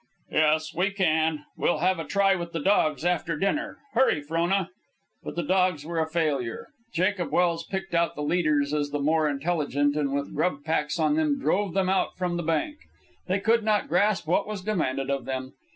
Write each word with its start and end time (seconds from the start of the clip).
"Yes, 0.31 0.73
we 0.73 0.89
can. 0.89 1.45
We'll 1.55 1.77
have 1.77 1.99
a 1.99 2.03
try 2.03 2.33
with 2.33 2.53
the 2.53 2.59
dogs 2.59 3.05
after 3.05 3.37
dinner. 3.37 3.77
Hurry, 3.93 4.19
Frona." 4.19 4.71
But 5.23 5.35
the 5.35 5.43
dogs 5.43 5.85
were 5.85 5.99
a 5.99 6.09
failure. 6.09 6.69
Jacob 6.91 7.29
Welse 7.31 7.63
picked 7.63 7.93
out 7.93 8.15
the 8.15 8.23
leaders 8.23 8.73
as 8.73 8.89
the 8.89 8.97
more 8.97 9.29
intelligent, 9.29 9.95
and 9.95 10.11
with 10.11 10.33
grub 10.33 10.63
packs 10.65 10.97
on 10.97 11.17
them 11.17 11.39
drove 11.39 11.75
them 11.75 11.87
out 11.87 12.17
from 12.17 12.35
the 12.35 12.41
bank. 12.41 12.79
They 13.27 13.39
could 13.39 13.63
not 13.63 13.87
grasp 13.89 14.25
what 14.27 14.47
was 14.47 14.63
demanded 14.63 15.11
of 15.11 15.25
them. 15.25 15.53